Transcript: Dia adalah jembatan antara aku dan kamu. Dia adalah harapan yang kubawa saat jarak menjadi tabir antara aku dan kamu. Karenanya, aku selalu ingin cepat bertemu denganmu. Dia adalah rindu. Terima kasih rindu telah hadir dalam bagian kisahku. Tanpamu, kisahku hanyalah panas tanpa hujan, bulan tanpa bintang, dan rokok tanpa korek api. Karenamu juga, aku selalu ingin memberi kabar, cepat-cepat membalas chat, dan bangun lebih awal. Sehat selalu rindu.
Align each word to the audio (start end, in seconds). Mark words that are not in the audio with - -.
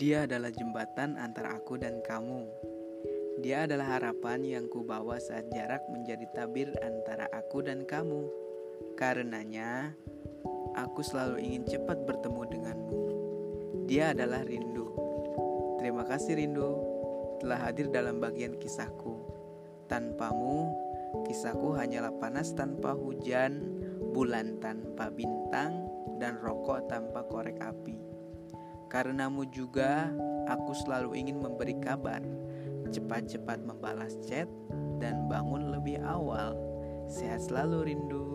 Dia 0.00 0.24
adalah 0.24 0.48
jembatan 0.48 1.20
antara 1.20 1.60
aku 1.60 1.76
dan 1.76 2.00
kamu. 2.00 2.48
Dia 3.44 3.68
adalah 3.68 4.00
harapan 4.00 4.40
yang 4.40 4.64
kubawa 4.72 5.20
saat 5.20 5.52
jarak 5.52 5.84
menjadi 5.92 6.24
tabir 6.32 6.72
antara 6.80 7.28
aku 7.28 7.60
dan 7.60 7.84
kamu. 7.84 8.24
Karenanya, 8.96 9.92
aku 10.72 11.04
selalu 11.04 11.44
ingin 11.44 11.68
cepat 11.68 12.00
bertemu 12.08 12.42
denganmu. 12.48 13.00
Dia 13.92 14.16
adalah 14.16 14.40
rindu. 14.40 14.88
Terima 15.76 16.08
kasih 16.08 16.32
rindu 16.32 16.80
telah 17.44 17.60
hadir 17.60 17.92
dalam 17.92 18.24
bagian 18.24 18.56
kisahku. 18.56 19.20
Tanpamu, 19.84 20.72
kisahku 21.28 21.76
hanyalah 21.76 22.16
panas 22.16 22.56
tanpa 22.56 22.96
hujan, 22.96 23.68
bulan 24.16 24.64
tanpa 24.64 25.12
bintang, 25.12 25.92
dan 26.16 26.40
rokok 26.40 26.88
tanpa 26.88 27.20
korek 27.28 27.60
api. 27.60 28.19
Karenamu 28.90 29.46
juga, 29.54 30.10
aku 30.50 30.74
selalu 30.74 31.14
ingin 31.14 31.38
memberi 31.38 31.78
kabar, 31.78 32.18
cepat-cepat 32.90 33.62
membalas 33.62 34.18
chat, 34.26 34.50
dan 34.98 35.30
bangun 35.30 35.70
lebih 35.70 36.02
awal. 36.02 36.58
Sehat 37.06 37.46
selalu 37.46 37.94
rindu. 37.94 38.26